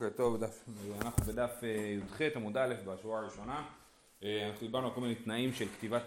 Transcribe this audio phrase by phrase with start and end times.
[0.00, 0.42] בוקר טוב,
[1.00, 3.68] אנחנו בדף אה, י"ח עמוד א' בשורה הראשונה.
[4.22, 6.02] אה, אנחנו דיברנו על כל מיני תנאים של כתיבת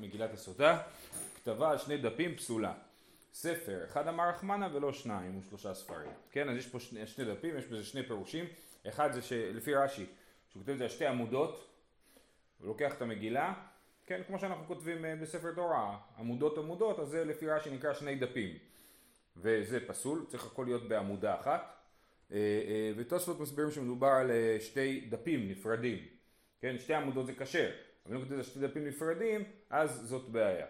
[0.00, 0.82] מגילת הסוטה.
[1.36, 2.74] כתבה על שני דפים פסולה.
[3.32, 6.10] ספר, אחד אמר רחמנה ולא שניים, ושלושה ספרים.
[6.30, 8.44] כן, אז יש פה שני, שני דפים, יש בזה שני פירושים.
[8.88, 10.06] אחד זה שלפי רש"י,
[10.48, 11.68] שהוא כותב את זה על שתי עמודות,
[12.58, 13.54] הוא לוקח את המגילה,
[14.06, 18.14] כן, כמו שאנחנו כותבים אה, בספר תורה, עמודות עמודות, אז זה לפי רש"י נקרא שני
[18.14, 18.58] דפים.
[19.36, 21.81] וזה פסול, צריך הכל להיות בעמודה אחת.
[22.32, 25.98] אה, אה, ותוספות מסבירים שמדובר על אה, שתי דפים נפרדים,
[26.60, 27.70] כן, שתי עמודות זה כשר,
[28.06, 30.66] אבל אם על שתי דפים נפרדים, אז זאת בעיה.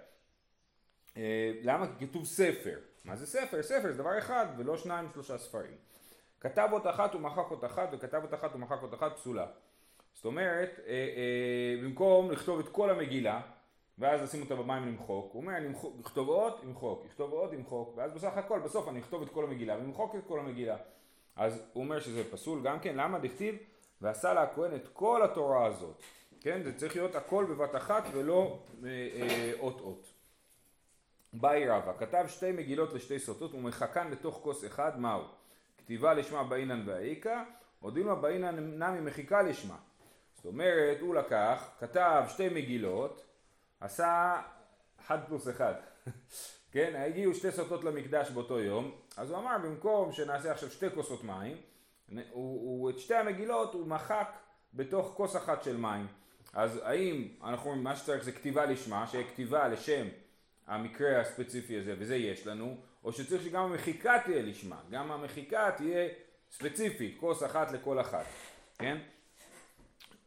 [1.63, 1.87] למה?
[1.99, 2.79] כי כתוב ספר.
[3.05, 3.63] מה זה ספר?
[3.63, 5.77] ספר זה דבר אחד ולא שניים שלושה ספרים.
[6.41, 9.47] כתב אות אחת ומחק אות אחת וכתב אות אחת ומחק אות אחת פסולה.
[10.15, 10.81] זאת אומרת,
[11.83, 13.41] במקום לכתוב את כל המגילה
[13.99, 15.69] ואז לשים אותה במים למחוק, הוא אומר אני
[16.01, 19.77] אכתוב אות, למחוק, אכתוב אות, למחוק, ואז בסך הכל בסוף אני אכתוב את כל המגילה
[19.77, 20.77] ולמחוק את כל המגילה.
[21.37, 23.19] אז הוא אומר שזה פסול גם כן, למה?
[23.19, 23.57] דכתיב
[24.01, 26.03] ועשה לה הכהן את כל התורה הזאת,
[26.41, 26.63] כן?
[26.63, 30.13] זה צריך להיות הכל בבת אחת ולא אה, אה, אות אות.
[31.33, 35.23] באי רבא, כתב שתי מגילות לשתי סוטות ומחקן לתוך כוס אחד, מהו?
[35.79, 37.43] כתיבה לשמה באינן והאיכא,
[37.83, 39.77] או דילמה באינן נמי מחיקה לשמה.
[40.35, 43.25] זאת אומרת, הוא לקח, כתב שתי מגילות,
[43.81, 44.41] עשה
[45.01, 45.75] אחד פלוס אחד.
[46.73, 51.25] כן, הגיעו שתי סוטות למקדש באותו יום, אז הוא אמר במקום שנעשה עכשיו שתי כוסות
[51.25, 51.57] מים,
[52.09, 54.33] הוא, הוא את שתי המגילות הוא מחק
[54.75, 56.07] בתוך כוס אחת של מים.
[56.53, 60.07] אז האם אנחנו מה שצריך זה כתיבה לשמה, שיהיה כתיבה לשם
[60.67, 66.09] המקרה הספציפי הזה, וזה יש לנו, או שצריך שגם המחיקה תהיה לשמה, גם המחיקה תהיה
[66.51, 68.25] ספציפית, כוס אחת לכל אחת,
[68.79, 68.99] כן?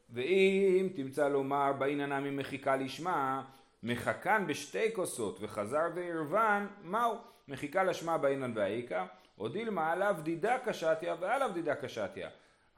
[0.09, 3.44] ואם תמצא לומר באיננה ממחיקה לשמה,
[3.86, 7.17] מחכן בשתי כוסות וחזר וערבן, מהו?
[7.47, 9.05] מחיקה לשמה באינן והאיכא,
[9.38, 12.30] או דילמה עליו דידה קשתיה ועליו דידה קשתיה.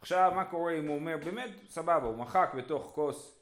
[0.01, 3.39] עכשיו מה קורה אם הוא אומר באמת סבבה הוא מחק בתוך כוס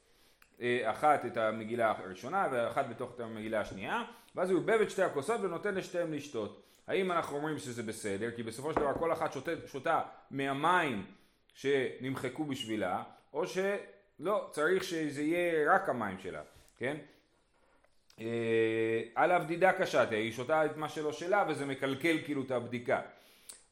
[0.60, 5.02] אה, אחת את המגילה הראשונה ואחת בתוך את המגילה השנייה ואז הוא עובב את שתי
[5.02, 6.62] הכוסות ונותן לשתיהם לשתות.
[6.86, 8.30] האם אנחנו אומרים שזה בסדר?
[8.36, 11.06] כי בסופו של דבר כל אחת שותה, שותה מהמים
[11.54, 16.42] שנמחקו בשבילה או שלא צריך שזה יהיה רק המים שלה,
[16.78, 16.96] כן?
[18.20, 23.00] אה, עליו דידה קשתיה, היא שותה את מה שלא שלה וזה מקלקל כאילו את הבדיקה.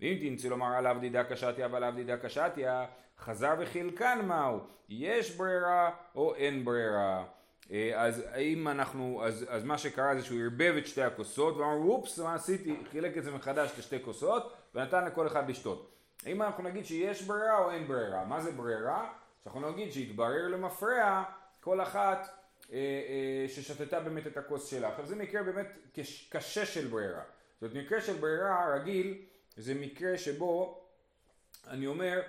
[0.00, 2.84] ואם תנצי לומר עליו דידה קשתיה ועליו דידה קשתיה,
[3.19, 7.25] חזר וחילקן מהו, יש ברירה או אין ברירה.
[7.72, 11.88] אה, אז האם אנחנו, אז, אז מה שקרה זה שהוא ערבב את שתי הכוסות ואמר
[11.88, 15.91] אופס מה עשיתי, חילק את זה מחדש לשתי כוסות ונתן לכל אחד לשתות.
[16.27, 18.25] האם אנחנו נגיד שיש ברירה או אין ברירה?
[18.25, 19.12] מה זה ברירה?
[19.44, 21.22] שאנחנו נגיד שהתברר למפרע
[21.60, 22.44] כל אחת
[23.48, 24.88] ששתתה באמת את הכוס שלה.
[24.88, 25.66] עכשיו זה מקרה באמת
[26.30, 27.22] קשה של ברירה.
[27.60, 29.22] זאת אומרת מקרה של ברירה רגיל
[29.56, 30.84] זה מקרה שבו
[31.69, 32.22] אני אומר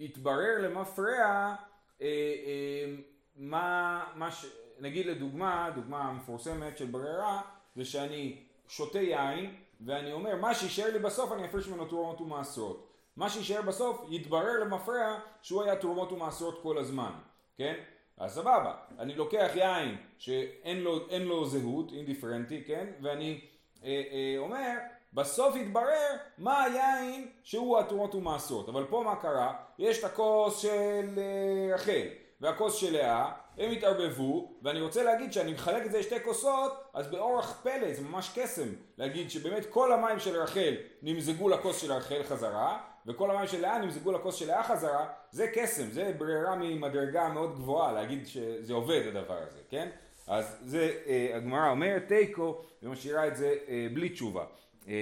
[0.00, 1.54] התברר למפרע אה,
[2.00, 2.94] אה,
[3.36, 4.46] מה, מה ש...
[4.80, 7.42] נגיד לדוגמה, דוגמה מפורסמת של ברירה
[7.76, 12.88] זה שאני שותה יין ואני אומר מה שישאר לי בסוף אני אפריש ממנו תרומות ומעשרות.
[13.16, 17.12] מה שישאר בסוף יתברר למפרע שהוא היה תרומות ומעשרות כל הזמן,
[17.56, 17.74] כן?
[18.18, 22.86] אז סבבה, אני לוקח יין שאין לו, לו זהות, אינדיפרנטי, כן?
[23.02, 23.40] ואני
[23.84, 24.74] אה, אה, אומר,
[25.12, 28.68] בסוף יתברר מה היין שהוא התרומות ומעשרות.
[28.68, 29.52] אבל פה מה קרה?
[29.78, 32.06] יש את הכוס של אה, רחל
[32.40, 37.06] והכוס של לאה, הם התערבבו, ואני רוצה להגיד שאני מחלק את זה לשתי כוסות, אז
[37.06, 38.68] באורח פלא, זה ממש קסם,
[38.98, 42.78] להגיד שבאמת כל המים של רחל נמזגו לכוס של רחל חזרה,
[43.08, 47.54] וכל המים של לאה נמזגו לכוס של לאה חזרה, זה קסם, זה ברירה ממדרגה מאוד
[47.54, 49.88] גבוהה להגיד שזה עובד הדבר הזה, כן?
[50.26, 54.44] אז זה, אה, הגמרא אומרת תיקו ומשאירה את זה אה, בלי תשובה,
[54.88, 54.94] אה,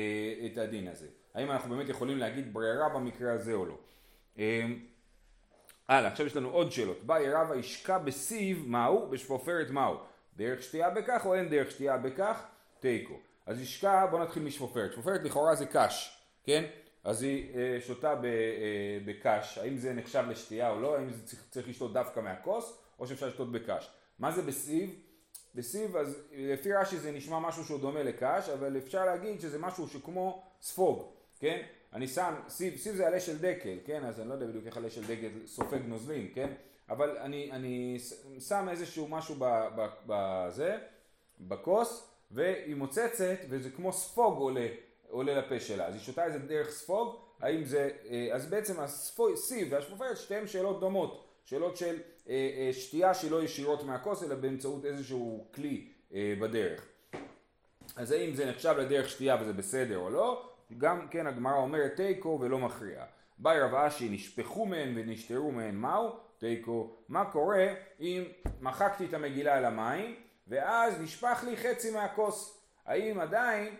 [0.52, 1.06] את הדין הזה.
[1.34, 3.78] האם אנחנו באמת יכולים להגיד ברירה במקרה הזה או לא?
[4.38, 4.66] אה,
[5.88, 7.02] הלאה, עכשיו יש לנו עוד שאלות.
[7.02, 9.08] באי רבא ישקע בסיב מהו?
[9.10, 9.96] בשפופרת מהו?
[10.36, 12.42] דרך שתייה בכך או אין דרך שתייה בכך?
[12.80, 13.14] תיקו.
[13.46, 14.92] אז ישקע, בוא נתחיל משפופרת.
[14.92, 16.64] שפופרת לכאורה זה קש, כן?
[17.06, 18.18] אז היא אה, שותה אה,
[19.04, 23.06] בקש, האם זה נחשב לשתייה או לא, האם זה צריך, צריך לשתות דווקא מהכוס, או
[23.06, 23.90] שאפשר לשתות בקש.
[24.18, 24.90] מה זה בסיב?
[25.54, 29.88] בסיב, אז לפי רש"י זה נשמע משהו שהוא דומה לקש, אבל אפשר להגיד שזה משהו
[29.88, 31.02] שכמו ספוג,
[31.40, 31.62] כן?
[31.92, 34.04] אני שם, סיב, סיב זה עלה של דקל, כן?
[34.04, 36.52] אז אני לא יודע בדיוק איך עלה של דקל סופג נוזלים, כן?
[36.88, 37.98] אבל אני, אני
[38.48, 39.34] שם איזשהו משהו
[40.06, 40.78] בזה,
[41.40, 44.68] בכוס, והיא מוצצת, וזה כמו ספוג עולה
[45.10, 45.86] עולה לפה שלה.
[45.86, 50.46] אז היא שותה את זה דרך ספוג, האם זה, אה, אז בעצם הסיב והשפופרת שתיהן
[50.46, 51.96] שאלות דומות, שאלות של
[52.28, 55.88] אה, אה, שתייה שלא ישירות מהכוס אלא באמצעות איזשהו כלי
[56.40, 56.86] בדרך.
[57.96, 60.50] אז האם זה נחשב לדרך שתייה וזה בסדר או לא?
[60.78, 63.04] גם כן הגמרא אומרת תיקו ולא מכריע.
[63.38, 66.10] באי רב אשי נשפכו מהן ונשתרו מהן מהו?
[66.38, 66.96] תיקו.
[67.08, 67.66] מה קורה
[68.00, 68.24] אם
[68.60, 70.14] מחקתי את המגילה אל המים
[70.48, 72.60] ואז נשפך לי חצי מהכוס?
[72.86, 73.74] האם עדיין,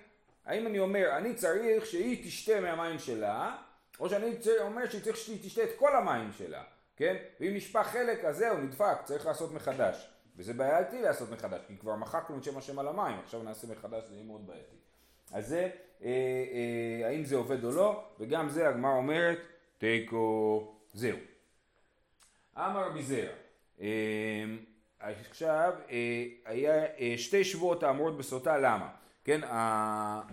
[0.47, 3.57] האם אני אומר אני צריך שהיא תשתה מהמים שלה
[4.01, 6.63] או שאני אומר שהיא צריך שהיא תשתה את כל המים שלה,
[6.97, 7.17] כן?
[7.41, 10.11] ואם נשפך חלק אז זהו נדפק, צריך לעשות מחדש.
[10.37, 14.05] וזה בעייתי לעשות מחדש, כי כבר מחקנו את שם השם על המים, עכשיו נעשה מחדש,
[14.09, 14.77] זה יהיה מאוד בעייתי.
[15.33, 15.71] אז זה,
[16.03, 19.39] אה, אה, האם זה עובד או לא, וגם זה הגמרא אומרת,
[19.79, 21.19] תיקו, זהו.
[22.57, 23.33] אמר מזרע,
[23.81, 24.45] אה,
[25.01, 28.89] עכשיו, אה, היה אה, שתי שבועות האמורות בסוטה, למה?
[29.27, 29.41] כן.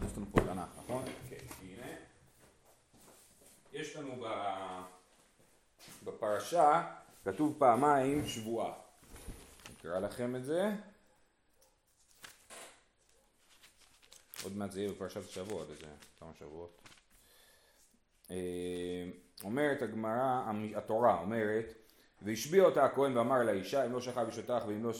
[0.06, 1.06] יש לנו פה תנ"ך, נכון?
[1.30, 1.88] כן, הנה.
[3.74, 4.26] יש לנו
[6.04, 6.92] בפרשה,
[7.26, 8.74] כתוב פעמיים שבועה.
[9.80, 10.72] אקרא לכם את זה.
[14.44, 15.86] עוד מעט זה יהיה בפרשת השבוע, איזה
[16.20, 16.82] כמה שבועות.
[18.32, 19.06] אה,
[19.44, 21.74] אומרת הגמרא, התורה אומרת,
[22.22, 24.92] והשביע אותה הכהן ואמר לאישה, אם לא שכב אישותך ואם לא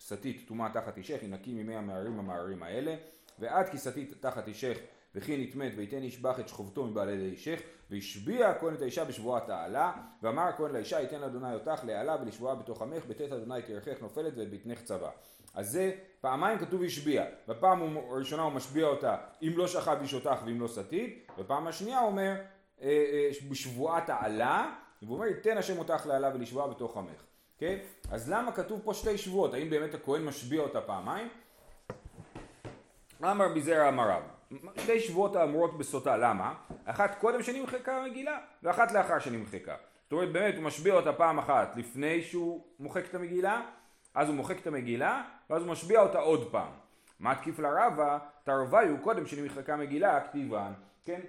[0.00, 2.96] סטית טומאה תחת אישך, היא נקי ממי המערים המערים האלה,
[3.38, 4.78] ועד כי סטית תחת אישך
[5.14, 7.60] וכי נטמאת ויתן ישבח את שכבתו מבעלי ידי אישך
[7.90, 9.92] והשביע הכהן את האישה בשבועת העלה
[10.22, 14.50] ואמר הכהן לאישה ייתן לאדוני אותך לעלה ולשבועה בתוך עמך בתת אדוני תרחך נופלת ואת
[14.50, 15.10] בטנך צבא
[15.54, 20.42] אז זה פעמיים כתוב השביע בפעם הראשונה הוא משביע אותה אם לא שכב איש אותך
[20.46, 22.34] ואם לא סטית בפעם השנייה הוא אומר
[22.82, 27.24] אה, אה, בשבועת העלה והוא אומר ייתן השם אותך לעלה ולשבועה בתוך עמך
[27.58, 27.78] כן?
[28.10, 29.54] אז למה כתוב פה שתי שבועות?
[29.54, 31.28] האם באמת הכהן משביע אותה פעמיים?
[33.22, 34.22] אמר בזרע אמריו
[34.76, 36.54] שתי שבועות האמורות בסוטה, למה?
[36.84, 39.74] אחת קודם שנמחקה המגילה ואחת לאחר שנמחקה.
[40.02, 43.62] זאת אומרת באמת הוא משביע אותה פעם אחת לפני שהוא מוחק את המגילה,
[44.14, 46.72] אז הוא מוחק את המגילה ואז הוא משביע אותה עוד פעם.
[47.20, 48.18] מה תקיף לרבה?
[48.44, 50.72] תרווה הוא קודם שנמחקה מגילה כתיבן,
[51.04, 51.20] כן?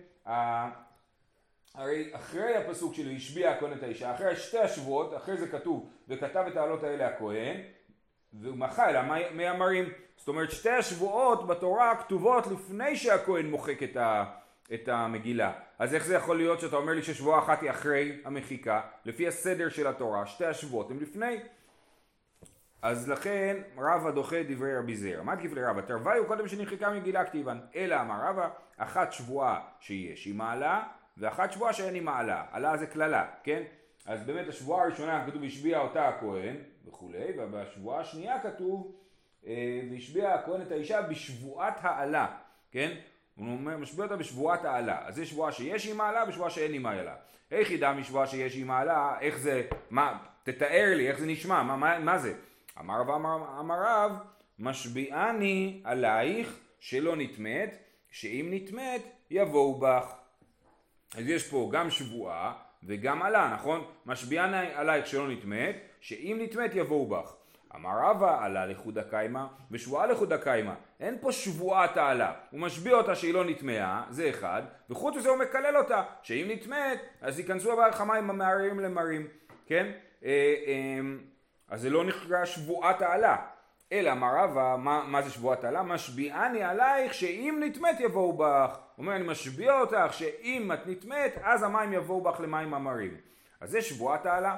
[1.76, 6.44] הרי אחרי הפסוק של השביע הכהן את האישה, אחרי שתי השבועות, אחרי זה כתוב וכתב
[6.48, 7.62] את העלות האלה הכהן
[8.42, 9.00] והוא מחה אלא
[9.34, 9.86] מי אמרים
[10.18, 14.26] זאת אומרת שתי השבועות בתורה כתובות לפני שהכהן מוחק את, ה,
[14.74, 15.52] את המגילה.
[15.80, 18.82] אז איך זה יכול להיות שאתה אומר לי ששבועה אחת היא אחרי המחיקה?
[19.06, 21.40] לפי הסדר של התורה, שתי השבועות הן לפני.
[22.82, 25.24] אז לכן רבא דוחה דברי רבי זרע.
[25.24, 25.82] מה תקיף לרבא?
[25.82, 27.60] תרוויו קודם שנמחקה מגילה כתיבן.
[27.76, 30.84] אלא אמר רבא, אחת שבועה שיש היא מעלה,
[31.18, 32.46] ואחת שבועה שאין היא מעלה.
[32.52, 33.64] עלה זה קללה, כן?
[34.06, 36.56] אז באמת השבועה הראשונה כתוב השביע אותה הכהן
[36.88, 38.96] וכולי, ובשבועה השנייה כתוב
[39.48, 42.28] אה, והשביע הכהן את האישה בשבועת העלה,
[42.72, 42.98] כן?
[43.36, 45.08] הוא אומר, משביע אותה בשבועת העלה.
[45.08, 47.16] אז יש שבועה שיש עם מעלה ושבועה שאין עם מעלה.
[47.52, 51.76] איך ידע משבועה שיש עם מעלה, איך זה, מה, תתאר לי, איך זה נשמע, מה,
[51.76, 52.34] מה, מה זה?
[52.80, 53.10] אמר רב
[53.60, 54.12] אמר רב,
[54.60, 57.70] משביעני עלייך שלא נטמאת,
[58.12, 59.02] שאם נטמאת
[59.32, 60.14] יבואו בך.
[61.18, 62.54] אז יש פה גם שבועה
[62.84, 63.86] וגם עלה, נכון?
[64.06, 67.34] משביעני עלייך שלא נטמאת, שאם נטמאת יבואו בך.
[67.76, 73.16] אמר רבא עלה לחודה קיימא ושבועה לחודה קיימא אין פה שבועת העלה הוא משביע אותה
[73.16, 78.02] שהיא לא נטמעה זה אחד וחוץ מזה הוא מקלל אותה שאם נטמאת אז ייכנסו הבערך
[78.02, 79.28] המים המערערים למרים.
[79.66, 79.92] כן?
[80.26, 80.30] אה,
[80.68, 81.00] אה,
[81.70, 83.38] אז זה לא נקרא שבועת העלה
[83.92, 88.70] אלא אמר רבא מה, מה זה שבועת העלה משביעני עלייך שאם נטמאת יבואו בך.
[88.96, 93.18] הוא אומר אני משביע אותך שאם את נטמאת אז המים יבואו בך למים המרים.
[93.62, 94.56] אז זה שבועת העלה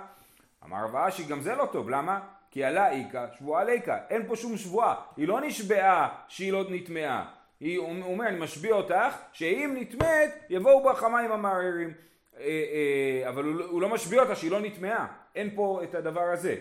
[0.68, 2.20] אמר רבא אשי גם זה לא טוב למה
[2.52, 7.32] כי עלה איכה, שבועה ליקה, אין פה שום שבועה, היא לא נשבעה שהיא לא נטמעה,
[7.60, 11.94] היא אומר אני משביע אותך שאם נטמאת יבואו בך המים המערערים,
[12.40, 16.22] אה, אה, אבל הוא, הוא לא משביע אותה שהיא לא נטמעה, אין פה את הדבר
[16.34, 16.56] הזה.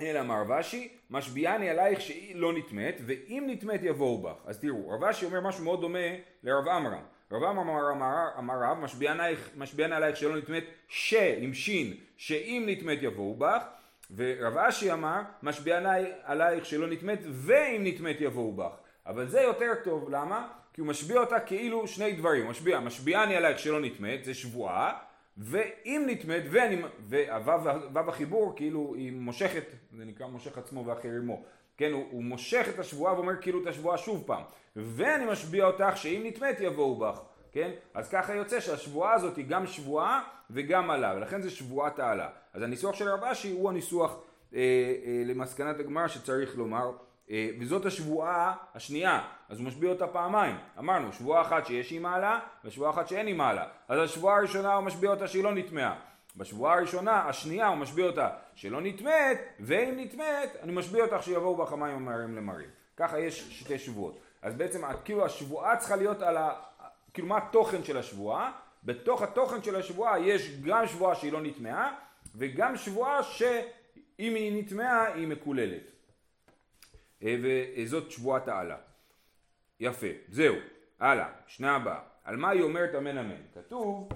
[0.00, 4.42] אלא אמר רבשי, משביעני עלייך שהיא לא נטמאת, ואם נטמאת יבואו בך.
[4.46, 6.08] אז תראו, רבשי אומר משהו מאוד דומה
[6.42, 7.02] לרב עמרם.
[7.32, 8.78] רב אמר, אמר, אמר רב,
[9.56, 13.62] משביעני עלייך שלא נטמאת, ש, עם שין, שאם נטמאת יבואו בך,
[14.16, 15.80] ורב אשי אמר, משביע
[16.24, 18.72] עלייך שלא נטמאת, ואם נטמאת יבואו בך.
[19.06, 20.48] אבל זה יותר טוב, למה?
[20.72, 24.98] כי הוא משביע אותה כאילו שני דברים, הוא משביע, משביעני עלייך שלא נטמאת, זה שבועה,
[25.38, 29.64] ואם נטמאת, ואני, והוו החיבור כאילו היא מושכת,
[29.96, 31.44] זה נקרא מושך עצמו ואחר עמו,
[31.80, 34.42] כן, הוא, הוא מושך את השבועה ואומר כאילו את השבועה שוב פעם,
[34.76, 37.20] ואני משביע אותך שאם נטמאת יבואו בך,
[37.52, 42.28] כן, אז ככה יוצא שהשבועה הזאת היא גם שבועה וגם עלה, ולכן זה שבועת העלה.
[42.54, 44.18] אז הניסוח של רב אשי הוא הניסוח
[44.54, 44.58] אה,
[45.06, 46.90] אה, למסקנת הגמרא שצריך לומר,
[47.30, 50.56] אה, וזאת השבועה השנייה, אז הוא משביע אותה פעמיים.
[50.78, 53.64] אמרנו, שבועה אחת שיש עם מעלה, ושבועה אחת שאין עם מעלה.
[53.88, 55.94] אז השבועה הראשונה הוא משביע אותה שהיא לא נטמעה.
[56.36, 61.66] בשבועה הראשונה, השנייה, הוא משביע אותה שלא נטמאת, ואם נטמאת, אני משביע אותך שיבואו בה
[61.66, 62.68] חמיים ומרים למרים.
[62.96, 64.18] ככה יש שתי שבועות.
[64.42, 66.52] אז בעצם כאילו השבועה צריכה להיות על ה...
[67.14, 68.52] כאילו מה התוכן של השבועה?
[68.84, 71.94] בתוך התוכן של השבועה יש גם שבועה שהיא לא נטמעה
[72.34, 75.82] וגם שבועה שאם היא נטמעה היא מקוללת.
[77.22, 78.76] אה, וזאת שבועת העלה.
[79.80, 80.54] יפה, זהו,
[81.00, 82.00] הלאה, שנה הבאה.
[82.24, 83.42] על מה היא אומרת אמן אמן?
[83.54, 84.08] כתוב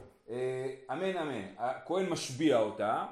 [0.92, 3.06] אמן אמן, הכהן משביע אותה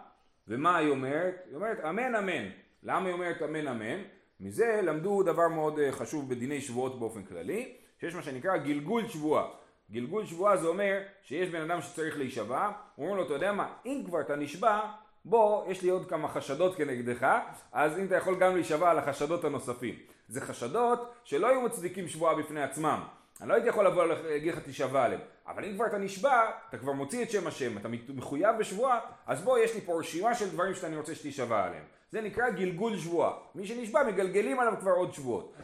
[0.48, 1.34] ומה היא אומרת?
[1.46, 2.48] היא אומרת אמן אמן.
[2.82, 4.02] למה היא אומרת אמן אמן?
[4.40, 9.48] מזה למדו דבר מאוד אה, חשוב בדיני שבועות באופן כללי, שיש מה שנקרא גלגול שבועה.
[9.90, 14.02] גלגול שבועה זה אומר שיש בן אדם שצריך להישבע, אומרים לו אתה יודע מה, אם
[14.06, 14.80] כבר אתה נשבע,
[15.24, 17.38] בוא, יש לי עוד כמה חשדות כנגדך,
[17.72, 19.94] אז אם אתה יכול גם להישבע על החשדות הנוספים.
[20.28, 23.00] זה חשדות שלא היו מצדיקים שבועה בפני עצמם.
[23.40, 25.20] אני לא הייתי יכול לבוא להגיד לך תישבע עליהם.
[25.46, 29.42] אבל אם כבר אתה נשבע, אתה כבר מוציא את שם השם, אתה מחויב בשבועה, אז
[29.42, 31.84] בוא, יש לי פה רשימה של דברים שאני רוצה שתישבע עליהם.
[32.10, 33.32] זה נקרא גלגול שבועה.
[33.54, 35.54] מי שנשבע, מגלגלים עליו כבר עוד שבועות.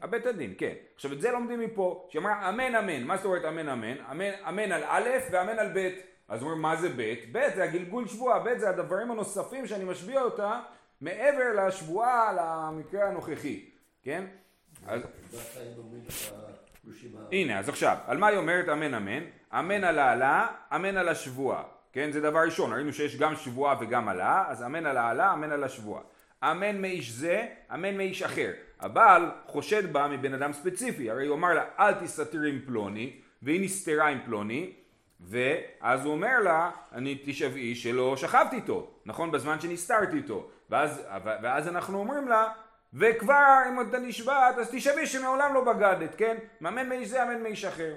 [0.00, 0.72] הבית הדין, כן.
[0.94, 3.96] עכשיו את זה לומדים מפה, שאמרה אמן אמן, מה זאת אומרת אמן אמן?
[4.10, 5.88] אמן, אמן על א' ואמן על ב'.
[6.28, 7.14] אז אומרים מה זה ב'?
[7.32, 10.60] ב' זה הגלגול שבועה, ב' זה הדברים הנוספים שאני משביע אותה
[11.00, 13.70] מעבר לשבועה למקרה הנוכחי,
[14.02, 14.24] כן?
[14.86, 15.02] אז...
[17.32, 19.22] הנה, אז עכשיו, על מה היא אומרת אמן אמן?
[19.52, 22.12] אמן על העלה, אמן על השבועה, כן?
[22.12, 25.64] זה דבר ראשון, ראינו שיש גם שבועה וגם עלה, אז אמן על העלה, אמן על
[25.64, 26.02] השבועה.
[26.42, 28.52] אמן מאיש זה, אמן מאיש אחר.
[28.80, 33.60] הבעל חושד בה מבן אדם ספציפי, הרי הוא אמר לה אל תסתתרי עם פלוני, והיא
[33.60, 34.72] נסתרה עם פלוני,
[35.20, 39.30] ואז הוא אומר לה, אני תשבעי שלא שכבתי איתו, נכון?
[39.30, 40.50] בזמן שנסתרתי איתו.
[40.70, 41.02] ואז,
[41.42, 42.48] ואז אנחנו אומרים לה,
[42.94, 46.36] וכבר אם אתה נשבעת אז תשבעי שמעולם לא בגדת, כן?
[46.62, 47.94] אמן מאיש זה, אמן מאיש אחר.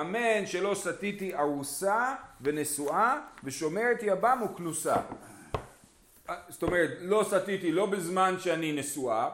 [0.00, 4.96] אמן שלא סטיתי ארוסה ונשואה ושומרת יבם וכנוסה.
[6.48, 9.30] זאת אומרת, לא סטיתי לא בזמן שאני נשואה,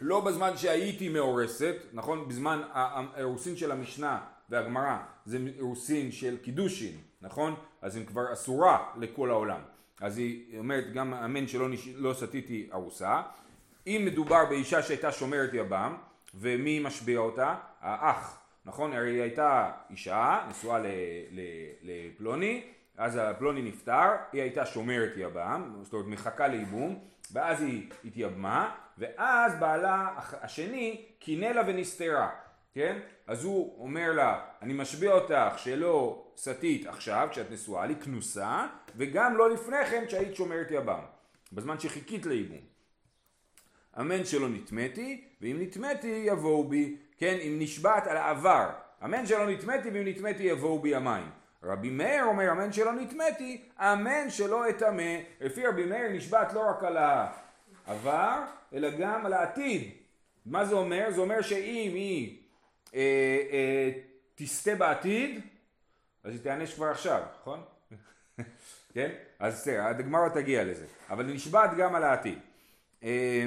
[0.00, 2.28] לא בזמן שהייתי מאורסת, נכון?
[2.28, 4.96] בזמן האירוסין של המשנה והגמרא
[5.26, 7.54] זה אירוסין של קידושין, נכון?
[7.82, 9.60] אז היא כבר אסורה לכל העולם.
[10.00, 11.88] אז היא אומרת גם אמן שלא נש...
[11.88, 13.22] לא סטיתי ארוסה.
[13.86, 15.96] אם מדובר באישה שהייתה שומרת יבם,
[16.34, 17.54] ומי משביע אותה?
[17.80, 18.92] האח, נכון?
[18.92, 20.78] הרי היא הייתה אישה, נשואה
[21.82, 22.64] לפלוני,
[22.96, 29.54] אז הפלוני נפטר, היא הייתה שומרת יבם, זאת אומרת מחכה לייבום, ואז היא התייבמה, ואז
[29.60, 30.08] בעלה
[30.42, 32.30] השני קינא לה ונסתרה,
[32.74, 32.98] כן?
[33.26, 38.66] אז הוא אומר לה, אני משביע אותך שלא סטית עכשיו, כשאת נשואה לי, כנוסה,
[38.96, 41.00] וגם לא לפני כן כשהיית שומרת יבם,
[41.52, 42.75] בזמן שחיכית לייבום.
[44.00, 48.70] אמן שלא נטמאתי, ואם נטמאתי יבואו בי, כן, אם נשבעת על העבר,
[49.04, 51.30] אמן שלא נטמאתי, ואם נטמאתי יבואו בי המים.
[51.62, 55.16] רבי מאיר אומר אמן שלא נטמאתי, אמן שלא אטמא.
[55.40, 58.42] לפי רבי מאיר נשבעת לא רק על העבר,
[58.74, 59.90] אלא גם על העתיד.
[60.46, 61.08] מה זה אומר?
[61.10, 62.38] זה אומר שאם היא
[62.94, 63.00] אה,
[63.50, 63.90] אה,
[64.34, 65.40] תסטה בעתיד,
[66.24, 67.60] אז היא תיענש כבר עכשיו, נכון?
[68.94, 69.10] כן?
[69.38, 70.86] אז בסדר, הגמרא תגיע לזה.
[71.10, 72.38] אבל נשבעת גם על העתיד.
[73.02, 73.46] אה,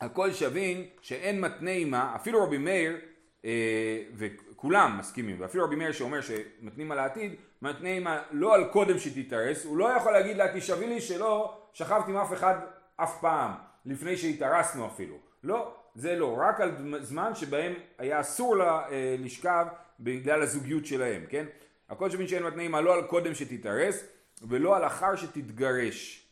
[0.00, 2.96] הכל שווים שאין מתנה עימה, אפילו רבי מאיר,
[3.44, 8.98] אה, וכולם מסכימים, ואפילו רבי מאיר שאומר שמתנים על העתיד, מתנה עימה לא על קודם
[8.98, 12.54] שתתארס, הוא לא יכול להגיד לה תשבי לי שלא שכבתי עם אף אחד
[12.96, 13.50] אף פעם,
[13.86, 15.16] לפני שהתארסנו אפילו.
[15.44, 19.66] לא, זה לא, רק על זמן שבהם היה אסור לה אה, לשכב
[20.00, 21.46] בגלל הזוגיות שלהם, כן?
[21.88, 24.04] הכל שווים שאין מתנה עימה לא על קודם שתתארס,
[24.42, 26.26] ולא על אחר שתתגרש.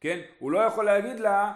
[0.00, 0.20] כן?
[0.38, 1.52] הוא לא יכול להגיד לה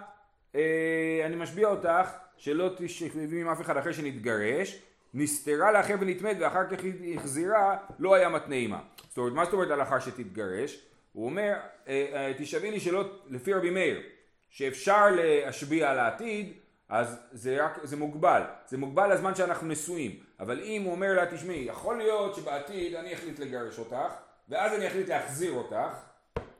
[1.24, 4.82] אני משביע אותך שלא תשכבי עם אף אחד אחרי שנתגרש,
[5.14, 8.80] נסתרה לאחר ונטמאת ואחר כך היא החזירה, לא היה מתנה עימה.
[9.08, 10.84] זאת אומרת, מה זאת אומרת אחר שתתגרש?
[11.12, 11.54] הוא אומר,
[11.88, 14.02] אה, אה, תשבי לי שלא, לפי רבי מאיר,
[14.50, 16.52] שאפשר להשביע על העתיד,
[16.88, 21.26] אז זה רק, זה מוגבל, זה מוגבל לזמן שאנחנו נשואים, אבל אם הוא אומר לה,
[21.26, 24.12] תשמעי, יכול להיות שבעתיד אני אחליט לגרש אותך,
[24.48, 25.94] ואז אני אחליט להחזיר אותך,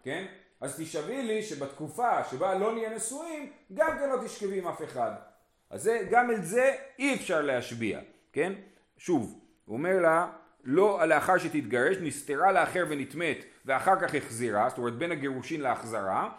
[0.05, 0.25] כן?
[0.61, 5.11] אז תשאבי לי שבתקופה שבה לא נהיה נשואים, גם כן לא תשכבי עם אף אחד.
[5.71, 8.01] אז זה, גם את זה אי אפשר להשביע,
[8.33, 8.53] כן?
[8.97, 10.29] שוב, הוא אומר לה,
[10.65, 16.31] לא לאחר שתתגרש, נסתרה לאחר ונטמאת ואחר כך החזירה, זאת אומרת בין הגירושין להחזרה,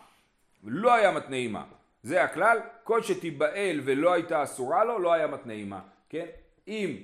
[0.64, 1.64] לא היה מתנה עימה.
[2.04, 6.26] זה הכלל, כל שתיבעל ולא הייתה אסורה לו, לא היה מתנה עימה, כן?
[6.68, 6.98] אם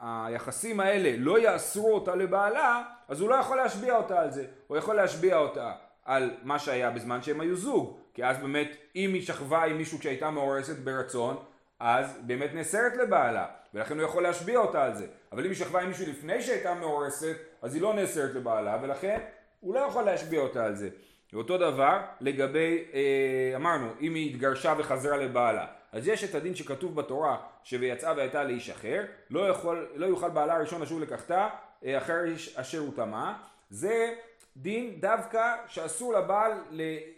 [0.00, 4.44] היחסים האלה לא יאסרו אותה לבעלה, אז הוא לא יכול להשביע אותה על זה.
[4.66, 5.72] הוא יכול להשביע אותה
[6.04, 7.98] על מה שהיה בזמן שהם היו זוג.
[8.14, 11.36] כי אז באמת, אם היא שכבה עם מישהו כשהייתה מאורסת ברצון,
[11.80, 15.06] אז באמת נאסרת לבעלה, ולכן הוא יכול להשביע אותה על זה.
[15.32, 19.20] אבל אם היא שכבה עם מישהו לפני שהייתה מאורסת, אז היא לא נאסרת לבעלה, ולכן
[19.60, 20.88] הוא לא יכול להשביע אותה על זה.
[21.32, 25.66] ואותו דבר לגבי, אה, אמרנו, אם היא התגרשה וחזרה לבעלה.
[25.92, 30.54] אז יש את הדין שכתוב בתורה ש"ויצאה והייתה לאיש אחר", לא, יכול, לא יוכל בעלה
[30.54, 31.48] הראשון לשוב לקחתה
[31.84, 33.32] אחר איש אשר הוא טמא,
[33.70, 34.14] זה
[34.56, 36.52] דין דווקא שאסור לבעל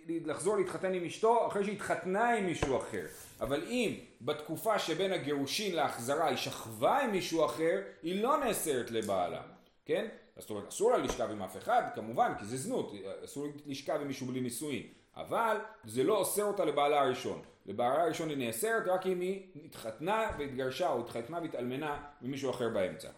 [0.07, 3.07] לחזור להתחתן עם אשתו אחרי שהתחתנה עם מישהו אחר.
[3.41, 9.43] אבל אם בתקופה שבין הגירושין להחזרה היא שכבה עם מישהו אחר, היא לא נאסרת לבעלה,
[9.87, 10.07] כן?
[10.39, 12.93] זאת אומרת, אסור לה לשכב עם אף אחד, כמובן, כי זה זנות,
[13.25, 14.83] אסור לשכב עם מישהו בלי נישואין,
[15.17, 17.43] אבל זה לא אוסר אותה לבעלה הראשון.
[17.67, 23.09] לבעלה הראשון היא נאסרת רק אם היא התחתנה והתגרשה או התחתנה והתאלמנה ממישהו אחר באמצע.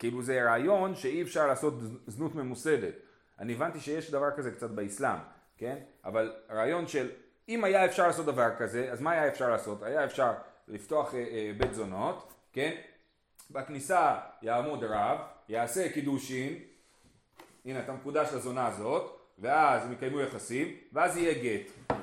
[0.00, 1.74] כאילו זה רעיון שאי אפשר לעשות
[2.06, 2.94] זנות ממוסדת.
[3.38, 5.18] אני הבנתי שיש דבר כזה קצת באסלאם,
[5.58, 5.76] כן?
[6.04, 7.10] אבל רעיון של
[7.48, 9.82] אם היה אפשר לעשות דבר כזה, אז מה היה אפשר לעשות?
[9.82, 10.32] היה אפשר
[10.68, 12.76] לפתוח אה, אה, בית זונות, כן?
[13.50, 16.58] בכניסה יעמוד רב, יעשה קידושין,
[17.64, 21.96] הנה אתה מקודש לזונה הזאת, ואז הם יקיימו יחסים, ואז יהיה גט.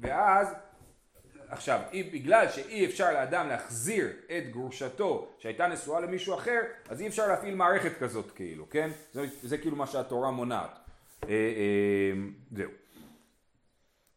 [0.00, 0.54] ואז,
[1.50, 1.80] עכשיו,
[2.12, 7.54] בגלל שאי אפשר לאדם להחזיר את גרושתו שהייתה נשואה למישהו אחר, אז אי אפשר להפעיל
[7.54, 8.90] מערכת כזאת כאילו, כן?
[9.12, 10.78] זה, זה כאילו מה שהתורה מונעת.
[11.24, 12.12] אה, אה,
[12.56, 12.70] זהו.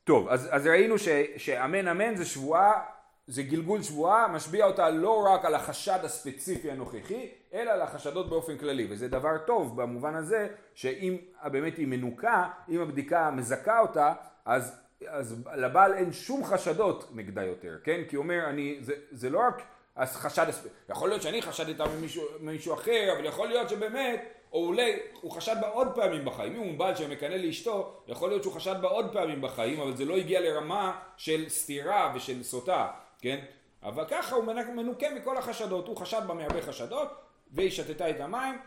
[0.03, 2.81] טוב, אז, אז ראינו ש, שאמן אמן זה שבועה,
[3.27, 8.57] זה גלגול שבועה, משביע אותה לא רק על החשד הספציפי הנוכחי, אלא על החשדות באופן
[8.57, 14.13] כללי, וזה דבר טוב במובן הזה, שאם באמת היא מנוקה, אם הבדיקה מזכה אותה,
[14.45, 18.01] אז, אז לבעל אין שום חשדות נגדה יותר, כן?
[18.09, 19.61] כי הוא אומר, אני, זה, זה לא רק
[19.95, 20.45] החשד,
[20.89, 25.55] יכול להיות שאני חשדתי ממישהו, ממישהו אחר, אבל יכול להיות שבאמת או אולי הוא חשד
[25.61, 29.13] בה עוד פעמים בחיים, אם הוא בעל שמקנא לאשתו, יכול להיות שהוא חשד בה עוד
[29.13, 32.87] פעמים בחיים, אבל זה לא הגיע לרמה של סתירה ושל סוטה,
[33.19, 33.45] כן?
[33.83, 34.43] אבל ככה הוא
[34.75, 37.09] מנוקה מכל החשדות, הוא חשד בה מהרבה חשדות,
[37.51, 38.57] והיא שתתה את המים,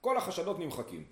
[0.00, 1.04] כל החשדות נמחקים.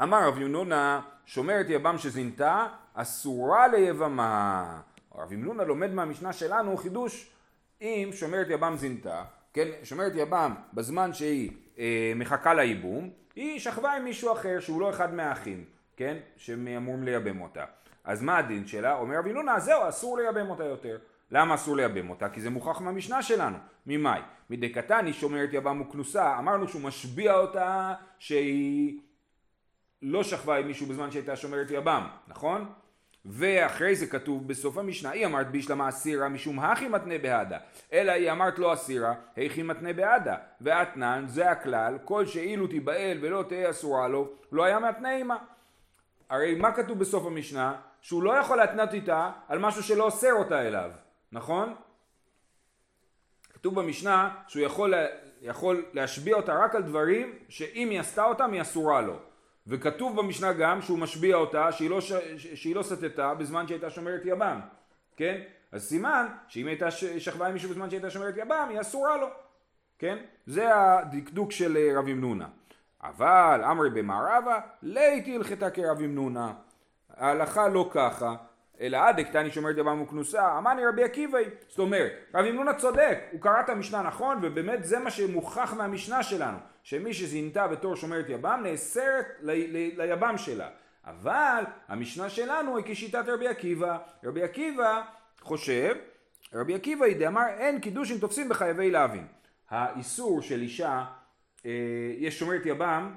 [0.00, 4.80] אמר רב יונונה, שומרת יבם שזינתה, אסורה ליבמה.
[5.14, 7.30] רב המנונא לומד מהמשנה שלנו חידוש,
[7.80, 14.04] אם שומרת יבם זינתה, כן, שומרת יבם בזמן שהיא אה, מחכה לייבום, היא שכבה עם
[14.04, 15.64] מישהו אחר שהוא לא אחד מהאחים,
[15.96, 17.64] כן, שאמורים לייבם אותה.
[18.04, 18.94] אז מה הדין שלה?
[18.94, 20.98] אומר רב המנונא, זהו, אסור לייבם אותה יותר.
[21.30, 22.28] למה אסור לייבם אותה?
[22.28, 23.56] כי זה מוכח מהמשנה שלנו.
[23.86, 24.20] ממאי?
[24.50, 29.00] היא שומרת יבם וכנוסה, אמרנו שהוא משביע אותה שהיא
[30.02, 32.72] לא שכבה עם מישהו בזמן שהייתה שומרת יבם, נכון?
[33.24, 37.58] ואחרי זה כתוב בסוף המשנה, היא אמרת בישלמה אסירה משום הכי מתנה בעדה,
[37.92, 43.44] אלא היא אמרת לא אסירה, היכי מתנה בעדה, ואתנן, זה הכלל, כל שאילו תיבעל ולא
[43.48, 45.36] תהיה אסורה לו, לא היה מתנה עימה.
[46.30, 47.74] הרי מה כתוב בסוף המשנה?
[48.00, 50.90] שהוא לא יכול להתנות איתה על משהו שלא אוסר אותה אליו,
[51.32, 51.74] נכון?
[53.52, 54.94] כתוב במשנה שהוא יכול,
[55.42, 59.31] יכול להשביע אותה רק על דברים שאם היא עשתה אותם היא אסורה לו.
[59.66, 62.12] וכתוב במשנה גם שהוא משביע אותה שהיא לא, ש...
[62.36, 64.60] שהיא לא סטתה בזמן שהייתה שומרת יבם,
[65.16, 65.40] כן?
[65.72, 69.26] אז סימן שאם הייתה שכבה עם מישהו בזמן שהייתה שומרת יבם היא אסורה לו,
[69.98, 70.18] כן?
[70.46, 72.46] זה הדקדוק של אה, רבי מנונה.
[73.02, 76.52] אבל אמרי במערבה, ליתי הלכתה כרבי מנונה.
[77.16, 78.34] ההלכה לא ככה,
[78.80, 81.44] אלא עד דקתני שומרת יבם וכנוסה, אמרני רבי עקיבאי.
[81.68, 86.22] זאת אומרת, רבי מנונה צודק, הוא קרא את המשנה נכון, ובאמת זה מה שמוכח מהמשנה
[86.22, 86.58] שלנו.
[86.82, 90.70] שמי שזינתה בתור שומרת יבם נאסרת ליבם שלה.
[91.04, 93.98] אבל המשנה שלנו היא כשיטת רבי עקיבא.
[94.24, 95.02] רבי עקיבא
[95.40, 95.94] חושב,
[96.54, 99.26] רבי עקיבא דאמר אין קידושין תופסים בחייבי להבין.
[99.70, 101.04] האיסור של אישה,
[101.66, 101.70] אה,
[102.18, 103.14] יש שומרת יבם,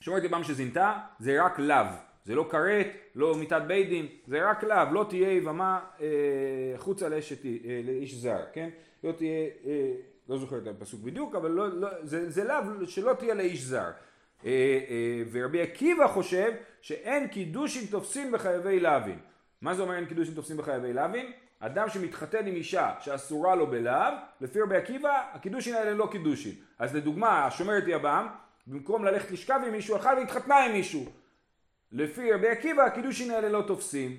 [0.00, 1.86] שומרת יבם שזינתה זה רק לאו.
[2.24, 6.06] זה לא כרת, לא מיתת בית דין, זה רק לאו, לא תהיה יבמה אה,
[6.76, 8.68] חוצה לאשת, אה, לאיש זר, כן?
[9.04, 9.92] לא תהיה אה,
[10.30, 13.90] לא זוכר את הפסוק בדיוק, אבל לא, לא, זה, זה לאו שלא תהיה לאיש זר.
[14.44, 14.50] אה,
[14.90, 19.18] אה, ורבי עקיבא חושב שאין קידושין תופסים בחייבי לאווין.
[19.60, 21.32] מה זה אומר אין קידושין תופסים בחייבי לאווין?
[21.60, 26.54] אדם שמתחתן עם אישה שאסורה לו בלאו, לפי רבי עקיבא, הקידושין האלה לא קידושין.
[26.78, 28.26] אז לדוגמה, השומרת יבם,
[28.66, 31.04] במקום ללכת לשכב עם מישהו, הלכה והתחתנה עם מישהו.
[31.92, 34.16] לפי רבי עקיבא, הקידושין האלה לא תופסים.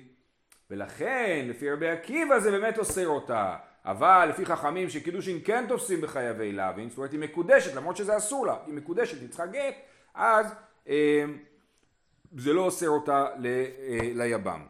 [0.70, 3.56] ולכן, לפי רבי עקיבא זה באמת אוסר אותה.
[3.84, 8.46] אבל לפי חכמים שקידושין כן תופסים בחייבי לאווין, זאת אומרת היא מקודשת למרות שזה אסור
[8.46, 9.74] לה, היא מקודשת, היא צריכה גט,
[10.14, 10.46] אז
[10.88, 11.24] אה,
[12.36, 14.66] זה לא אוסר אותה ל, אה, ליבם.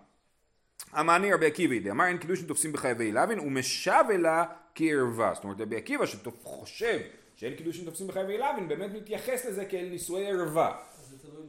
[0.93, 4.45] הא מני רבי עקיבא דאמר אין קידושין תופסים בחייבי לאווין ומשוי לה
[4.75, 6.99] כערווה, זאת אומרת רבי עקיבא שחושב
[7.37, 10.77] שאין קידושין תופסים בחייבי לאווין באמת מתייחס לזה כאל נישואי ערווה.
[11.11, 11.47] זה תלוי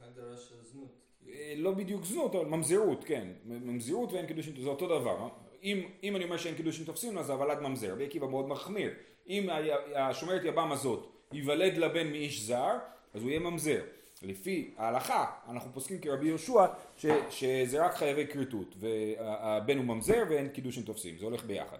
[0.00, 0.90] בהגדרה של זנות.
[1.28, 3.28] אה, לא בדיוק זנות, אבל ממזרות, כן.
[3.44, 5.28] ממזרות ואין קידושין, זה אותו דבר.
[5.66, 8.90] אם, אם אני אומר שאין קידושין תופסים אז הוולד ממזר, רבי עקיבא מאוד מחמיר.
[9.28, 9.48] אם
[9.94, 12.72] השומרת יבם הזאת ייוולד לבן מאיש זר,
[13.14, 13.80] אז הוא יהיה ממזר.
[14.22, 20.48] לפי ההלכה אנחנו פוסקים כרבי יהושע ש, שזה רק חייבי כריתות והבן הוא ממזר ואין
[20.48, 21.78] קידושין תופסים, זה הולך ביחד.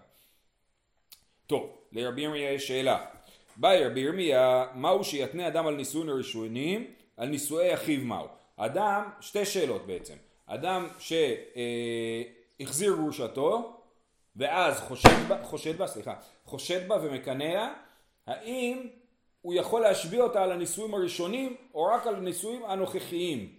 [1.46, 3.07] טוב, לרבי ירמיה יש שאלה.
[3.57, 8.27] באי רבי ירמיה, מהו שיתנה אדם על נישואין הראשונים, על נישואי אחיו מהו?
[8.57, 10.14] אדם, שתי שאלות בעצם.
[10.46, 10.87] אדם
[12.59, 13.76] שהחזיר גרושתו
[14.37, 17.68] ואז חושד בה, חושד בה, סליחה, חושד בה ומקנא,
[18.27, 18.88] האם
[19.42, 23.53] הוא יכול להשביע אותה על הנישואים הראשונים או רק על הנישואים הנוכחיים,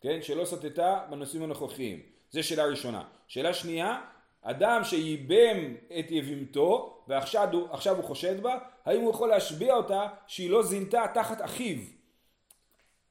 [0.00, 2.02] כן, שלא סטתה בנישואים הנוכחיים.
[2.30, 3.04] זו שאלה ראשונה.
[3.28, 4.00] שאלה שנייה,
[4.42, 10.50] אדם שייבם את יבימתו ועכשיו הוא, הוא חושד בה, האם הוא יכול להשביע אותה שהיא
[10.50, 11.78] לא זינתה תחת אחיו,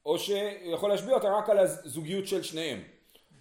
[0.06, 2.84] או שהוא יכול להשביע אותה רק על הזוגיות של שניהם.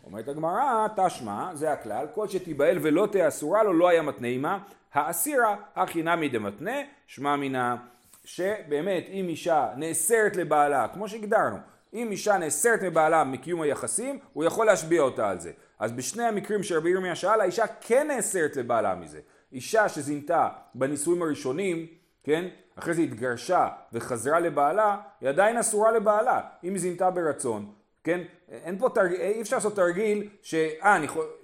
[0.05, 4.59] אומרת הגמרא, תשמע, זה הכלל, כל שתיבהל ולא תאסורה לו לא היה מתנה עמה,
[4.93, 7.77] האסירה הכי נמי דמתנה, שמע מינה,
[8.25, 11.57] שבאמת אם אישה נאסרת לבעלה, כמו שהגדרנו,
[11.95, 15.53] אם אישה נאסרת מבעלה מקיום היחסים, הוא יכול להשביע אותה על זה.
[15.79, 19.21] אז בשני המקרים שרבי ירמיה שאל, האישה כן נאסרת לבעלה מזה.
[19.53, 21.87] אישה שזינתה בנישואים הראשונים,
[22.25, 27.73] כן, אחרי זה התגרשה וחזרה לבעלה, היא עדיין אסורה לבעלה, אם היא זינתה ברצון.
[28.05, 28.21] כן?
[28.49, 30.99] אין פה תרגיל, אי אפשר לעשות תרגיל שאה,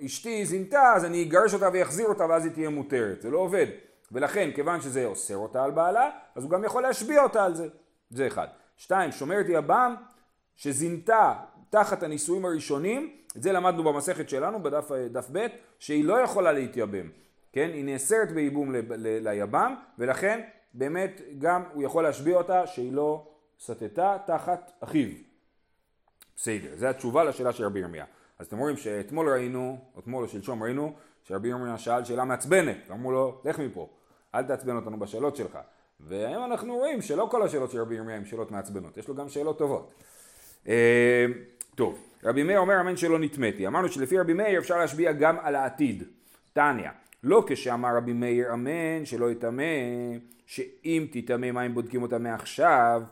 [0.06, 3.66] אשתי זינתה אז אני אגרש אותה ואחזיר אותה ואז היא תהיה מותרת, זה לא עובד.
[4.12, 7.68] ולכן, כיוון שזה אוסר אותה על בעלה, אז הוא גם יכול להשביע אותה על זה.
[8.10, 8.46] זה אחד.
[8.76, 9.94] שתיים, שומרת יבם
[10.56, 11.34] שזינתה
[11.70, 15.46] תחת הנישואים הראשונים, את זה למדנו במסכת שלנו בדף ב',
[15.78, 17.10] שהיא לא יכולה להתייבם.
[17.52, 17.70] כן?
[17.72, 20.40] היא נאסרת בייבום ליבם, ולכן
[20.74, 23.26] באמת גם הוא יכול להשביע אותה שהיא לא
[23.60, 25.27] סטתה תחת אחיו.
[26.40, 28.04] בסדר, זו התשובה לשאלה של רבי ירמיה.
[28.38, 33.12] אז אתם רואים שאתמול ראינו, אתמול או שלשום ראינו, שרבי ירמיה שאל שאלה מעצבנת, אמרו
[33.12, 33.88] לו, לך מפה,
[34.34, 35.58] אל תעצבן אותנו בשאלות שלך.
[36.00, 39.28] והיום אנחנו רואים שלא כל השאלות של רבי ירמיה הן שאלות מעצבנות, יש לו גם
[39.28, 39.94] שאלות טובות.
[40.68, 41.26] אה,
[41.74, 43.66] טוב, רבי מאיר אומר אמן שלא נטמאתי.
[43.66, 46.02] אמרנו שלפי רבי מאיר אפשר להשביע גם על העתיד.
[46.52, 46.90] תניא,
[47.22, 49.62] לא כשאמר רבי מאיר אמן שלא יטמא,
[50.46, 53.02] שאם תטמא מים בודקים אותה מעכשיו,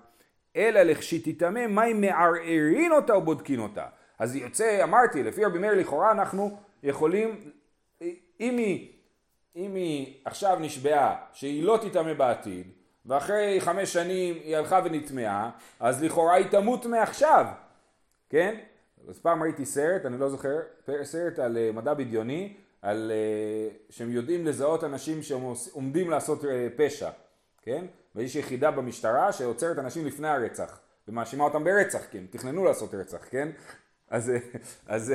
[0.57, 3.87] אלא לכשתטמא מים מערערין אותה ובודקין אותה.
[4.19, 7.51] אז יוצא, אמרתי, לפי רבי מאיר לכאורה אנחנו יכולים,
[8.41, 8.93] אם היא,
[9.57, 12.67] אם היא עכשיו נשבעה שהיא לא תטמא בעתיד,
[13.07, 17.47] ואחרי חמש שנים היא הלכה ונטמעה, אז לכאורה היא תמות מעכשיו,
[18.31, 18.57] כן?
[19.09, 20.59] אז פעם ראיתי סרט, אני לא זוכר,
[21.03, 27.11] סרט על אה, מדע בדיוני, על אה, שהם יודעים לזהות אנשים שעומדים לעשות אה, פשע,
[27.67, 27.85] כן?
[28.15, 33.19] ויש יחידה במשטרה שעוצרת אנשים לפני הרצח ומאשימה אותם ברצח, כי הם תכננו לעשות רצח,
[33.31, 33.49] כן?
[34.11, 34.33] אז,
[34.87, 35.15] אז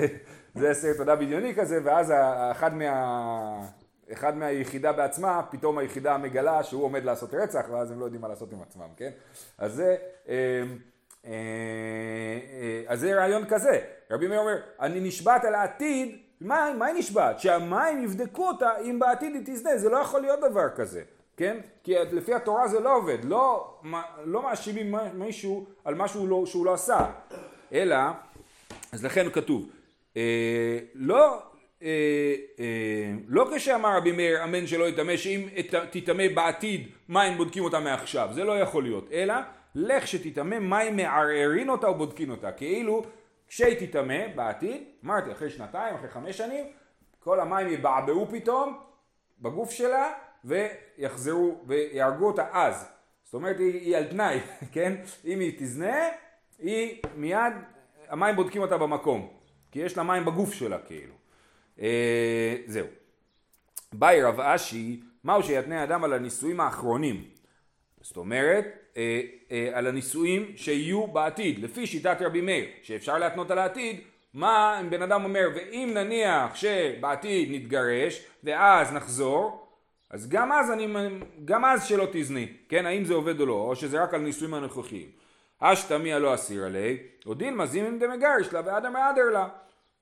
[0.56, 2.14] זה סרט תודה בדיוני כזה, ואז
[2.52, 3.68] אחד, מה,
[4.12, 8.28] אחד מהיחידה בעצמה, פתאום היחידה מגלה שהוא עומד לעשות רצח, ואז הם לא יודעים מה
[8.28, 9.12] לעשות עם עצמם, כן?
[9.58, 9.96] אז זה,
[10.30, 10.64] אה,
[11.26, 13.80] אה, אה, אז זה רעיון כזה.
[14.12, 17.40] רבי מאיר אומר, אני נשבעת על העתיד, מה, מה היא נשבעת?
[17.40, 21.02] שהמים יבדקו אותה אם בעתיד היא תזנה, זה לא יכול להיות דבר כזה.
[21.42, 21.58] כן?
[21.84, 23.74] כי לפי התורה זה לא עובד, לא,
[24.26, 27.12] לא מאשימים מישהו על משהו לא, שהוא לא עשה,
[27.74, 27.96] אלא,
[28.92, 29.70] אז לכן כתוב,
[30.18, 31.42] אה, לא,
[31.84, 31.88] אה,
[32.60, 35.48] אה, לא כשאמר רבי מאיר אמן שלא יטמא, שאם
[35.92, 39.34] תטמא בעתיד מים בודקים אותה מעכשיו, זה לא יכול להיות, אלא
[39.76, 43.04] לך שתטמא מים מערערין אותה ובודקין אותה, כאילו
[43.48, 46.66] כשהיא תטמא בעתיד, אמרתי אחרי שנתיים, אחרי חמש שנים,
[47.20, 48.80] כל המים יבעבעו פתאום
[49.42, 50.12] בגוף שלה
[50.46, 52.86] ויחזרו ויהרגו אותה אז.
[53.24, 54.40] זאת אומרת היא, היא על תנאי,
[54.74, 54.96] כן?
[55.26, 55.98] אם היא תזנה,
[56.60, 57.54] היא מיד,
[58.10, 59.30] המים בודקים אותה במקום.
[59.72, 61.14] כי יש לה מים בגוף שלה כאילו.
[61.82, 62.88] אה, זהו.
[63.94, 67.24] באי רב אשי, מהו שיתנה אדם על הנישואים האחרונים.
[68.02, 68.66] זאת אומרת,
[68.98, 74.00] אה, אה, על הנישואים שיהיו בעתיד, לפי שיטת רבי מאיר, שאפשר להתנות על העתיד,
[74.34, 79.61] מה אם בן אדם אומר, ואם נניח שבעתיד נתגרש, ואז נחזור,
[80.12, 80.88] אז גם אז, אני,
[81.46, 84.54] גם אז שלא תזני, כן, האם זה עובד או לא, או שזה רק על נישואים
[84.54, 85.10] הנוכחיים.
[85.60, 89.48] אשתמיה לא אסיר עלי, או דילמה זימן דמגרש לה ואדם מעדר לה,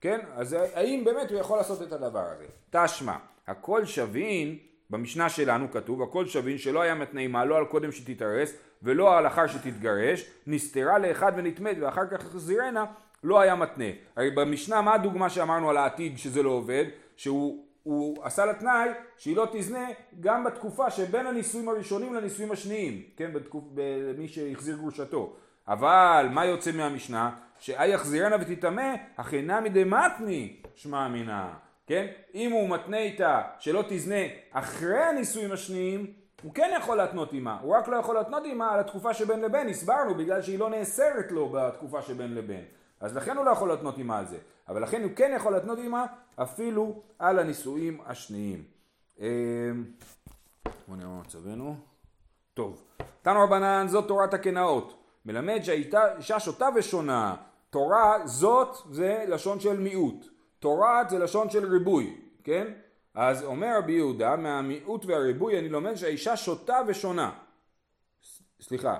[0.00, 2.44] כן, אז האם באמת הוא יכול לעשות את הדבר הזה?
[2.70, 4.58] תשמע, הכל שווין,
[4.90, 9.46] במשנה שלנו כתוב, הכל שווין שלא היה מתנאימה לא על קודם שתתארס ולא על אחר
[9.46, 12.84] שתתגרש, נסתרה לאחד ונטמאת ואחר כך החזירנה,
[13.24, 13.84] לא היה מתנה.
[14.16, 16.84] הרי במשנה מה הדוגמה שאמרנו על העתיד שזה לא עובד?
[17.16, 19.88] שהוא הוא עשה לה תנאי שהיא לא תזנה
[20.20, 23.64] גם בתקופה שבין הנישואים הראשונים לנישואים השניים, כן, בתקופ...
[23.74, 25.36] במי שהחזיר גרושתו.
[25.68, 27.30] אבל מה יוצא מהמשנה?
[27.58, 31.52] שאי יחזירנה ותטמא, אך אינה מדי מתני שמע מינה,
[31.86, 32.06] כן?
[32.34, 36.06] אם הוא מתנה איתה שלא תזנה אחרי הנישואים השניים,
[36.42, 39.68] הוא כן יכול להתנות עימה, הוא רק לא יכול להתנות עימה על התקופה שבין לבין,
[39.68, 42.64] הסברנו, בגלל שהיא לא נאסרת לו בתקופה שבין לבין.
[43.00, 44.38] אז לכן הוא לא יכול להתנות עימה על זה.
[44.68, 48.64] אבל לכן הוא כן יכול להתנות עימה אפילו על הנישואים השניים.
[49.20, 49.84] אמ,
[50.88, 51.76] בוא נראה מה מצבנו.
[52.54, 52.82] טוב,
[53.22, 54.96] תנו רבנן זאת תורת הקנאות.
[55.24, 57.36] מלמד שהאישה שותה ושונה.
[57.70, 60.26] תורה זאת זה לשון של מיעוט.
[60.58, 62.66] תורת זה לשון של ריבוי, כן?
[63.14, 67.32] אז אומר רבי יהודה, מהמיעוט והריבוי אני לומד שהאישה שותה ושונה.
[68.60, 68.98] סליחה,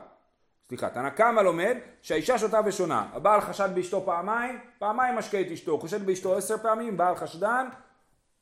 [0.71, 3.07] סליחה, תנא קמא לומד שהאישה שותה ושונה.
[3.13, 5.71] הבעל חשד באשתו פעמיים, פעמיים משקה את אשתו.
[5.71, 7.69] הוא חושד באשתו עשר פעמים, בעל חשדן,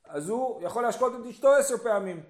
[0.09, 2.21] אז הוא יכול להשקות את אשתו עשר פעמים.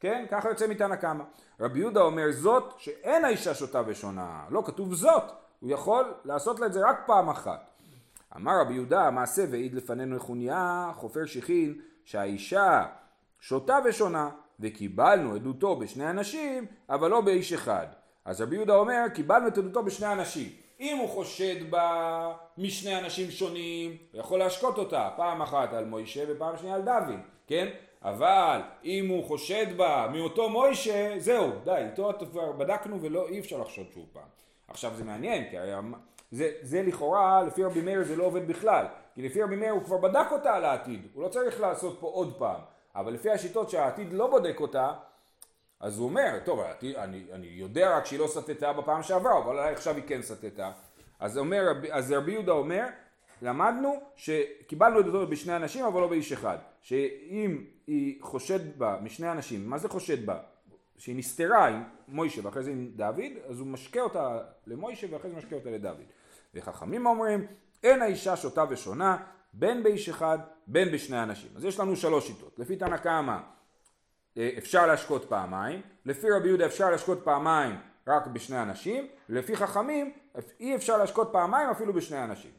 [0.00, 0.24] כן?
[0.30, 1.24] ככה יוצא מתנא קמא.
[1.60, 4.44] רבי יהודה אומר זאת שאין האישה שותה ושונה.
[4.50, 5.22] לא כתוב זאת.
[5.60, 7.70] הוא יכול לעשות לה את זה רק פעם אחת.
[8.36, 12.86] אמר רבי יהודה, מעשה והעיד לפנינו לחוניה, חופר שכין, שהאישה
[13.40, 17.86] שותה ושונה, וקיבלנו עדותו בשני אנשים, אבל לא באיש אחד.
[18.24, 20.48] אז רבי יהודה אומר, קיבלנו את עדותו בשני אנשים.
[20.80, 26.24] אם הוא חושד בה משני אנשים שונים, הוא יכול להשקות אותה, פעם אחת על מוישה
[26.28, 27.68] ופעם שנייה על דוד, כן?
[28.02, 33.58] אבל אם הוא חושד בה מאותו מוישה, זהו, די, איתו כבר בדקנו ולא, אי אפשר
[33.58, 34.28] לחשוד שוב פעם.
[34.68, 35.72] עכשיו זה מעניין, כי הרי
[36.30, 39.84] זה, זה לכאורה, לפי רבי מאיר זה לא עובד בכלל, כי לפי רבי מאיר הוא
[39.84, 42.60] כבר בדק אותה על העתיד, הוא לא צריך לעשות פה עוד פעם,
[42.94, 44.92] אבל לפי השיטות שהעתיד לא בודק אותה,
[45.80, 46.60] אז הוא אומר, טוב,
[46.96, 50.70] אני, אני, יודע רק שהיא לא סטתה בפעם שעברה, אבל עכשיו היא כן סטתה.
[51.20, 51.40] אז,
[51.90, 52.86] אז רבי יהודה אומר,
[53.42, 56.58] למדנו שקיבלנו את זה בשני אנשים אבל לא באיש אחד.
[56.82, 60.38] שאם היא חושד בה משני אנשים, מה זה חושד בה?
[60.98, 65.36] שהיא נסתרה עם מוישה ואחרי זה עם דוד, אז הוא משקה אותה למוישה ואחרי זה
[65.36, 66.00] משקה אותה לדוד.
[66.54, 67.46] וחכמים אומרים,
[67.82, 69.16] אין האישה שותה ושונה,
[69.52, 71.50] בין באיש אחד, בין בשני אנשים.
[71.56, 72.58] אז יש לנו שלוש שיטות.
[72.58, 73.38] לפי תנא קמא
[74.38, 77.76] אפשר להשקות פעמיים, לפי רבי יהודה אפשר להשקות פעמיים
[78.08, 80.12] רק בשני אנשים, לפי חכמים
[80.60, 82.50] אי אפשר להשקות פעמיים אפילו בשני אנשים.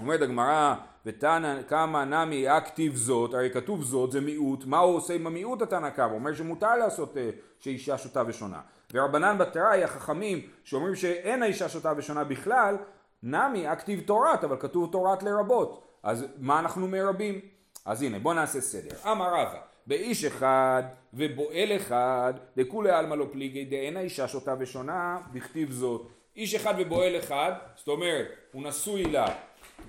[0.00, 0.74] אומרת הגמרא,
[1.06, 5.62] ותנא קמא נמי אקטיב זאת, הרי כתוב זאת זה מיעוט, מה הוא עושה עם המיעוט
[5.62, 6.04] התנא קמא?
[6.04, 8.60] הוא אומר שמותר לעשות אה, שאישה שותה ושונה.
[8.94, 12.76] ורבנן בתראי החכמים שאומרים שאין האישה שותה ושונה בכלל,
[13.22, 15.86] נמי אקטיב תורת, אבל כתוב תורת לרבות.
[16.02, 17.40] אז מה אנחנו מרבים?
[17.84, 19.12] אז הנה בוא נעשה סדר.
[19.12, 20.82] אמר רבא, באיש אחד
[21.14, 26.06] ובועל אחד, דכולי עלמא לא פליגי דאין האישה שותה ושונה, בכתיב זאת.
[26.36, 29.26] איש אחד ובועל אחד, זאת אומרת, הוא נשוי לה,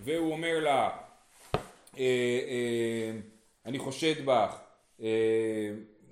[0.04, 0.90] והוא אומר לה,
[1.98, 3.12] אה, אה,
[3.66, 4.60] אני חושד בך,
[5.02, 5.08] אה,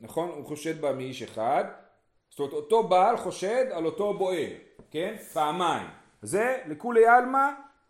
[0.02, 0.30] נכון?
[0.30, 1.64] הוא חושד בה מאיש אחד,
[2.30, 4.52] זאת אומרת אותו בעל חושד על אותו בועל,
[4.92, 5.16] כן?
[5.34, 5.88] פעמיים.
[6.22, 7.50] זה לכולי עלמא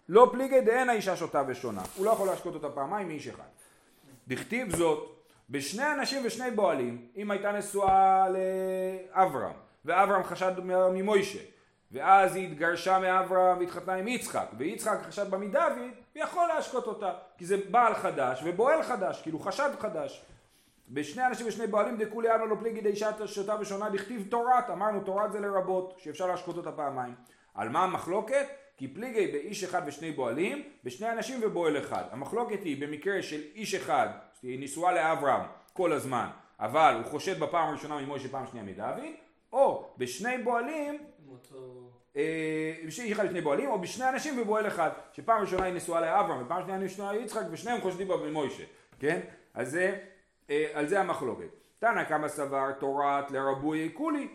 [0.10, 1.82] לא פליגי דאין האישה שותה ושונה.
[1.96, 3.50] הוא לא יכול להשקות אותה פעמיים מאיש אחד.
[4.28, 5.19] דכתיב זאת
[5.50, 9.54] בשני אנשים ושני בועלים, אם הייתה נשואה לאברהם,
[9.86, 11.40] ואברהם חשד ממוישה,
[11.92, 17.14] ואז היא התגרשה מאברהם והתחתנה עם יצחק, ויצחק חשד בה מדוד, הוא יכול להשקות אותה,
[17.38, 20.26] כי זה בעל חדש ובועל חדש, כאילו חשד חדש.
[20.90, 25.32] בשני אנשים ושני בועלים דכולי עלמא לא פליגי דאישה שותה ושונה דכתיב תורת, אמרנו תורת
[25.32, 27.16] זה לרבות, שאפשר להשקות אותה פעמיים.
[27.54, 28.46] על מה המחלוקת?
[28.80, 32.04] כי פליגי באיש אחד ושני בועלים, בשני אנשים ובועל אחד.
[32.12, 34.08] המחלוקת היא במקרה של איש אחד,
[34.44, 35.42] היא נשואה לאברהם
[35.74, 36.28] כל הזמן,
[36.60, 39.04] אבל הוא חושד בפעם הראשונה ממוישה פעם שנייה מדוד,
[39.54, 40.98] או בשני בועלים,
[42.16, 46.46] אה, איש אחד ושני בועלים, או בשני אנשים ובועל אחד, שפעם ראשונה היא נשואה לאברהם
[46.46, 48.64] ופעם שנייה היא נשואה ליצחק ושניהם חושדים בה במוישה,
[49.00, 49.20] כן?
[49.54, 49.98] אז זה,
[50.50, 51.50] אה, על זה המחלוקת.
[51.80, 54.28] תנא קמא סבר תורת לרבוי כולי,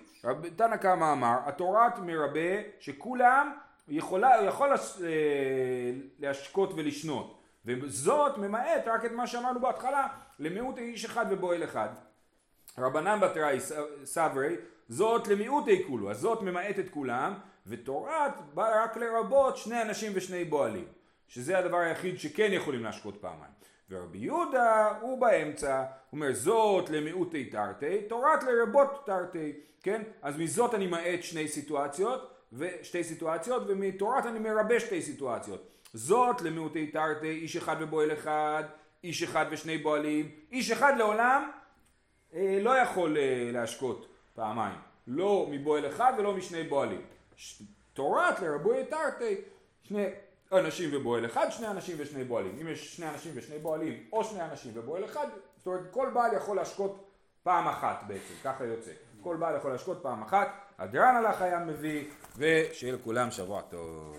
[0.57, 3.53] תנא קמא אמר התורת מרבה שכולם
[3.89, 4.77] יכולה, יכול אה,
[6.19, 7.41] להשקות ולשנות.
[7.65, 10.07] וזאת ממעט רק את מה שאמרנו בהתחלה
[10.39, 11.89] למיעוט איש אחד ובועל אחד.
[12.79, 13.59] רבנן בתראי
[14.05, 14.57] סברי
[14.89, 17.35] זאת למיעוטי כולו אז זאת ממעט את כולם
[17.67, 20.85] ותורת באה רק לרבות שני אנשים ושני בועלים
[21.29, 23.53] שזה הדבר היחיד שכן יכולים להשקות פעמיים.
[23.91, 30.03] ורבי יהודה הוא באמצע, הוא אומר זאת למיעוטי תרתי, תורת לרבות תרתי, כן?
[30.23, 35.69] אז מזאת אני מעט שני סיטואציות, ושתי סיטואציות, ומתורת אני מרבה שתי סיטואציות.
[35.93, 38.65] זאת למיעוטי תרתי, איש אחד ובועל אחד,
[39.05, 41.51] איש אחד ושני בועלים, איש אחד לעולם
[42.35, 47.01] אה, לא יכול אה, להשקות פעמיים, לא מבועל אחד ולא משני בועלים.
[47.93, 49.37] תורת לרבוי תרתי,
[49.83, 50.07] שני
[50.53, 52.59] אנשים ובועל אחד, שני אנשים ושני בועלים.
[52.61, 56.33] אם יש שני אנשים ושני בועלים, או שני אנשים ובועל אחד, זאת אומרת כל בעל
[56.33, 57.11] יכול להשקות
[57.43, 58.91] פעם אחת בעצם, ככה יוצא.
[59.21, 62.05] כל בעל יכול להשקות פעם אחת, הדרן הלך היה מביא,
[62.37, 64.17] ושיהיה לכולם שבוע טוב.